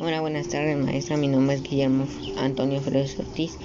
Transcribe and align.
Hola, 0.00 0.20
buenas 0.20 0.48
tardes 0.48 0.76
maestra, 0.76 1.16
mi 1.16 1.28
nombre 1.28 1.54
es 1.54 1.62
Guillermo 1.62 2.08
Antonio 2.36 2.80
Flores 2.80 3.16
Ortiz 3.16 3.56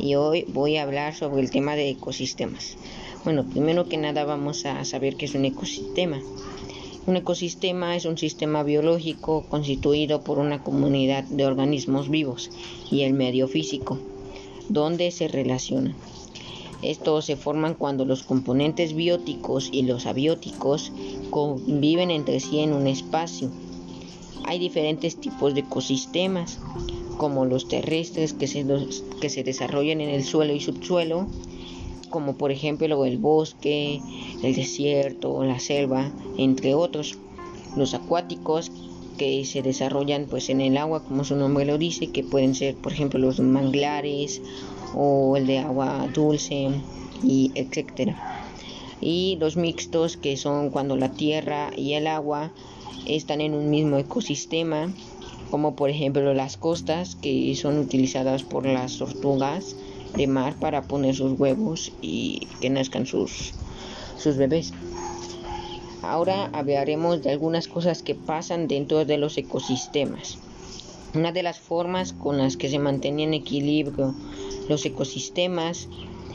y 0.00 0.16
hoy 0.16 0.44
voy 0.48 0.76
a 0.76 0.82
hablar 0.82 1.14
sobre 1.14 1.40
el 1.40 1.52
tema 1.52 1.76
de 1.76 1.90
ecosistemas. 1.90 2.76
Bueno, 3.22 3.44
primero 3.48 3.88
que 3.88 3.96
nada 3.96 4.24
vamos 4.24 4.66
a 4.66 4.84
saber 4.84 5.14
qué 5.14 5.26
es 5.26 5.36
un 5.36 5.44
ecosistema. 5.44 6.20
Un 7.06 7.16
ecosistema 7.16 7.94
es 7.94 8.04
un 8.04 8.18
sistema 8.18 8.64
biológico 8.64 9.46
constituido 9.48 10.24
por 10.24 10.40
una 10.40 10.64
comunidad 10.64 11.22
de 11.22 11.46
organismos 11.46 12.10
vivos 12.10 12.50
y 12.90 13.02
el 13.02 13.12
medio 13.12 13.46
físico, 13.46 13.96
donde 14.68 15.12
se 15.12 15.28
relacionan. 15.28 15.94
Estos 16.82 17.26
se 17.26 17.36
forman 17.36 17.74
cuando 17.74 18.04
los 18.04 18.24
componentes 18.24 18.92
bióticos 18.92 19.68
y 19.70 19.82
los 19.82 20.06
abióticos 20.06 20.90
conviven 21.30 22.10
entre 22.10 22.40
sí 22.40 22.58
en 22.58 22.72
un 22.72 22.88
espacio 22.88 23.52
hay 24.46 24.58
diferentes 24.58 25.16
tipos 25.16 25.54
de 25.54 25.60
ecosistemas, 25.60 26.58
como 27.18 27.44
los 27.44 27.68
terrestres 27.68 28.32
que 28.32 28.46
se, 28.46 28.64
que 29.20 29.28
se 29.28 29.42
desarrollan 29.42 30.00
en 30.00 30.10
el 30.10 30.24
suelo 30.24 30.54
y 30.54 30.60
subsuelo, 30.60 31.26
como 32.10 32.36
por 32.36 32.52
ejemplo 32.52 33.04
el 33.04 33.18
bosque, 33.18 34.00
el 34.42 34.54
desierto, 34.54 35.42
la 35.44 35.58
selva, 35.58 36.12
entre 36.38 36.74
otros. 36.74 37.18
Los 37.76 37.94
acuáticos 37.94 38.70
que 39.18 39.44
se 39.44 39.62
desarrollan 39.62 40.26
pues 40.26 40.48
en 40.48 40.60
el 40.60 40.76
agua, 40.76 41.04
como 41.04 41.24
su 41.24 41.36
nombre 41.36 41.64
lo 41.64 41.78
dice, 41.78 42.08
que 42.08 42.22
pueden 42.22 42.54
ser 42.54 42.74
por 42.76 42.92
ejemplo 42.92 43.18
los 43.18 43.40
manglares 43.40 44.40
o 44.94 45.36
el 45.36 45.46
de 45.46 45.58
agua 45.58 46.08
dulce 46.14 46.70
y 47.22 47.50
etcétera. 47.54 48.16
Y 49.00 49.36
los 49.40 49.56
mixtos 49.56 50.16
que 50.16 50.36
son 50.36 50.70
cuando 50.70 50.96
la 50.96 51.12
tierra 51.12 51.70
y 51.76 51.94
el 51.94 52.06
agua 52.06 52.52
están 53.06 53.40
en 53.40 53.54
un 53.54 53.70
mismo 53.70 53.98
ecosistema, 53.98 54.92
como 55.50 55.76
por 55.76 55.90
ejemplo 55.90 56.34
las 56.34 56.56
costas 56.56 57.14
que 57.16 57.54
son 57.54 57.78
utilizadas 57.78 58.42
por 58.42 58.66
las 58.66 58.98
tortugas 58.98 59.76
de 60.16 60.26
mar 60.26 60.56
para 60.58 60.82
poner 60.82 61.14
sus 61.14 61.38
huevos 61.38 61.92
y 62.00 62.46
que 62.60 62.70
nazcan 62.70 63.06
sus, 63.06 63.54
sus 64.18 64.36
bebés. 64.36 64.72
Ahora 66.02 66.50
hablaremos 66.52 67.22
de 67.22 67.30
algunas 67.30 67.68
cosas 67.68 68.02
que 68.02 68.14
pasan 68.14 68.68
dentro 68.68 69.04
de 69.04 69.18
los 69.18 69.38
ecosistemas. 69.38 70.38
Una 71.14 71.32
de 71.32 71.42
las 71.42 71.58
formas 71.58 72.12
con 72.12 72.38
las 72.38 72.56
que 72.56 72.68
se 72.68 72.78
mantienen 72.78 73.28
en 73.28 73.34
equilibrio 73.34 74.14
los 74.68 74.84
ecosistemas 74.84 75.88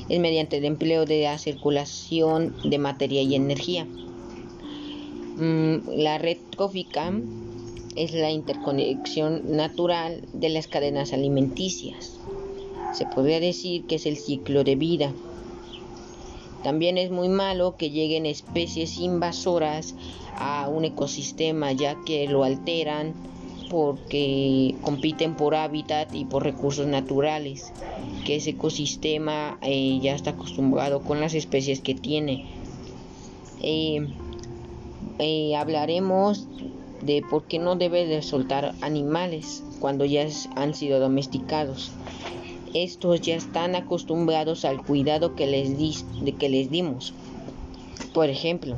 es 0.09 0.19
mediante 0.19 0.57
el 0.57 0.65
empleo 0.65 1.05
de 1.05 1.23
la 1.23 1.37
circulación 1.37 2.55
de 2.63 2.77
materia 2.77 3.21
y 3.21 3.35
energía. 3.35 3.87
Mm, 5.37 5.89
la 5.97 6.17
red 6.17 6.37
trófica 6.49 7.13
es 7.95 8.13
la 8.13 8.31
interconexión 8.31 9.55
natural 9.55 10.27
de 10.33 10.49
las 10.49 10.67
cadenas 10.67 11.13
alimenticias. 11.13 12.19
Se 12.93 13.05
podría 13.05 13.39
decir 13.39 13.85
que 13.85 13.95
es 13.95 14.05
el 14.05 14.17
ciclo 14.17 14.63
de 14.63 14.75
vida. 14.75 15.13
También 16.63 16.97
es 16.97 17.11
muy 17.11 17.29
malo 17.29 17.75
que 17.77 17.89
lleguen 17.89 18.25
especies 18.25 18.97
invasoras 18.99 19.95
a 20.37 20.69
un 20.69 20.85
ecosistema 20.85 21.71
ya 21.71 21.95
que 22.05 22.27
lo 22.27 22.43
alteran 22.43 23.13
porque 23.69 24.75
compiten 24.81 25.35
por 25.35 25.55
hábitat 25.55 26.13
y 26.13 26.25
por 26.25 26.43
recursos 26.43 26.85
naturales, 26.87 27.71
que 28.25 28.35
ese 28.35 28.51
ecosistema 28.51 29.57
eh, 29.61 29.97
ya 30.01 30.13
está 30.13 30.31
acostumbrado 30.31 31.01
con 31.03 31.21
las 31.21 31.33
especies 31.33 31.79
que 31.79 31.95
tiene. 31.95 32.45
Eh, 33.61 34.05
eh, 35.21 35.55
hablaremos 35.55 36.47
de 37.03 37.23
por 37.29 37.43
qué 37.43 37.59
no 37.59 37.75
debe 37.75 38.07
de 38.07 38.23
soltar 38.23 38.73
animales 38.81 39.63
cuando 39.79 40.03
ya 40.03 40.27
han 40.55 40.73
sido 40.73 40.99
domesticados. 40.99 41.91
Estos 42.73 43.21
ya 43.21 43.35
están 43.35 43.75
acostumbrados 43.75 44.65
al 44.65 44.83
cuidado 44.83 45.35
que 45.35 45.45
les, 45.45 45.77
de 46.23 46.31
que 46.33 46.49
les 46.49 46.71
dimos. 46.71 47.13
Por 48.13 48.29
ejemplo, 48.29 48.77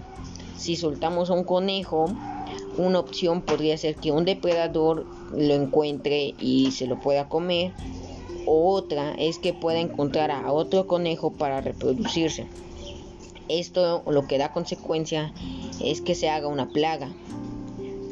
si 0.57 0.75
soltamos 0.75 1.29
a 1.29 1.33
un 1.33 1.45
conejo, 1.45 2.07
una 2.77 2.99
opción 2.99 3.41
podría 3.41 3.77
ser 3.77 3.95
que 3.95 4.11
un 4.11 4.25
depredador 4.25 5.05
lo 5.31 5.53
encuentre 5.53 6.33
y 6.39 6.71
se 6.71 6.87
lo 6.87 6.99
pueda 6.99 7.29
comer. 7.29 7.71
O 8.45 8.73
otra 8.73 9.13
es 9.13 9.39
que 9.39 9.53
pueda 9.53 9.79
encontrar 9.79 10.29
a 10.29 10.51
otro 10.51 10.87
conejo 10.87 11.31
para 11.31 11.61
reproducirse. 11.61 12.47
Esto 13.49 14.03
lo 14.07 14.27
que 14.27 14.37
da 14.37 14.51
consecuencia 14.51 15.33
es 15.81 16.01
que 16.01 16.15
se 16.15 16.29
haga 16.29 16.47
una 16.47 16.69
plaga 16.69 17.09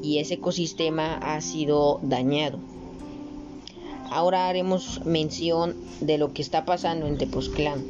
y 0.01 0.17
ese 0.17 0.35
ecosistema 0.35 1.15
ha 1.15 1.39
sido 1.41 1.99
dañado. 2.03 2.59
Ahora 4.09 4.49
haremos 4.49 5.05
mención 5.05 5.75
de 6.01 6.17
lo 6.17 6.33
que 6.33 6.41
está 6.41 6.65
pasando 6.65 7.07
en 7.07 7.17
Tepoztlán. 7.17 7.85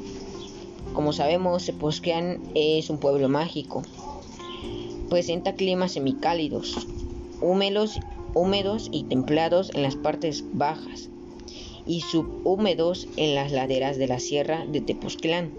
Como 0.94 1.14
sabemos, 1.14 1.66
Tepoztlán 1.66 2.40
es 2.54 2.90
un 2.90 3.00
pueblo 3.00 3.28
mágico. 3.28 3.82
Presenta 5.10 5.56
climas 5.56 5.94
semicálidos, 5.94 6.88
húmedos, 7.42 8.00
y 8.92 9.04
templados 9.04 9.72
en 9.74 9.84
las 9.84 9.96
partes 9.96 10.46
bajas 10.54 11.10
y 11.86 12.02
subhúmedos 12.02 13.08
en 13.18 13.36
las 13.36 13.52
laderas 13.52 13.98
de 13.98 14.08
la 14.08 14.20
sierra 14.20 14.66
de 14.66 14.80
Tepoztlán. 14.80 15.52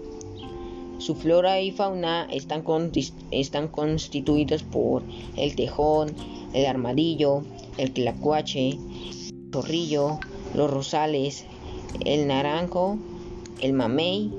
Su 1.03 1.15
flora 1.15 1.59
y 1.59 1.71
fauna 1.71 2.29
están, 2.31 2.63
están 3.31 3.67
constituidos 3.67 4.63
por 4.63 5.03
el 5.35 5.53
tejón, 5.53 6.15
el 6.53 6.65
armadillo, 6.65 7.43
el 7.77 7.91
tlacuache, 7.91 8.69
el 8.69 9.51
torrillo, 9.51 10.21
los 10.55 10.71
rosales, 10.71 11.43
el 12.05 12.25
naranjo, 12.25 12.97
el 13.59 13.73
mamey, 13.73 14.31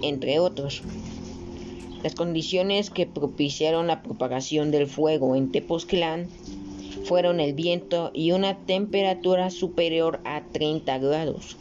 entre 0.00 0.38
otros. 0.38 0.80
Las 2.02 2.14
condiciones 2.14 2.88
que 2.88 3.04
propiciaron 3.04 3.86
la 3.86 4.02
propagación 4.02 4.70
del 4.70 4.86
fuego 4.86 5.36
en 5.36 5.52
Tepoztlán 5.52 6.28
fueron 7.04 7.40
el 7.40 7.52
viento 7.52 8.10
y 8.14 8.32
una 8.32 8.56
temperatura 8.56 9.50
superior 9.50 10.20
a 10.24 10.44
30 10.50 10.96
grados. 10.96 11.58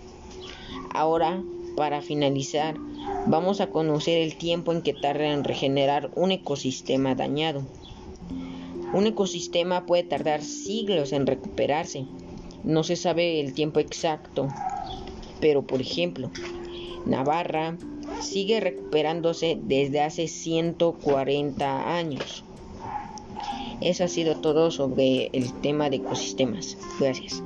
Ahora, 0.93 1.43
para 1.75 2.01
finalizar, 2.01 2.77
vamos 3.27 3.61
a 3.61 3.67
conocer 3.67 4.21
el 4.21 4.35
tiempo 4.35 4.71
en 4.71 4.81
que 4.81 4.93
tarda 4.93 5.31
en 5.31 5.43
regenerar 5.43 6.11
un 6.15 6.31
ecosistema 6.31 7.15
dañado. 7.15 7.63
Un 8.93 9.07
ecosistema 9.07 9.85
puede 9.85 10.03
tardar 10.03 10.41
siglos 10.43 11.11
en 11.11 11.25
recuperarse. 11.25 12.05
No 12.63 12.83
se 12.83 12.95
sabe 12.95 13.39
el 13.39 13.53
tiempo 13.53 13.79
exacto, 13.79 14.47
pero 15.41 15.63
por 15.63 15.81
ejemplo, 15.81 16.31
Navarra 17.05 17.77
sigue 18.21 18.59
recuperándose 18.59 19.57
desde 19.61 20.01
hace 20.01 20.27
140 20.27 21.97
años. 21.97 22.43
Eso 23.81 24.05
ha 24.05 24.07
sido 24.07 24.37
todo 24.37 24.71
sobre 24.71 25.29
el 25.33 25.53
tema 25.61 25.89
de 25.89 25.97
ecosistemas. 25.97 26.77
Gracias. 26.99 27.43